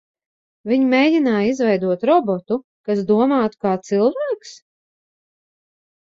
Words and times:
Viņi 0.69 0.85
mēģināja 0.91 1.49
izveidot 1.49 2.05
robotu, 2.09 2.57
kas 2.91 3.01
domātu 3.09 3.61
kā 3.67 3.75
cilvēks? 3.89 4.55